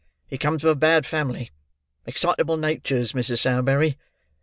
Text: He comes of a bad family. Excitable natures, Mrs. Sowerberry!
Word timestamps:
He 0.25 0.39
comes 0.39 0.63
of 0.65 0.69
a 0.71 0.75
bad 0.75 1.05
family. 1.05 1.51
Excitable 2.07 2.57
natures, 2.57 3.11
Mrs. 3.13 3.37
Sowerberry! 3.37 3.97